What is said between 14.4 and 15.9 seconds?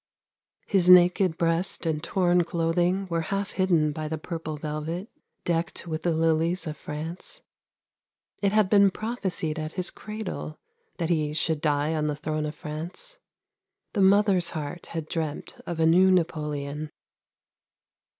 heart had dreamt of a